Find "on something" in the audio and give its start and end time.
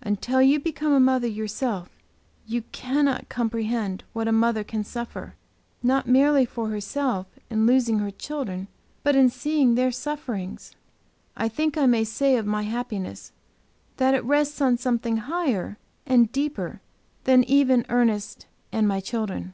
14.62-15.18